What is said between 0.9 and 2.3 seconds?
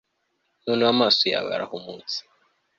amaso yawe arahumutse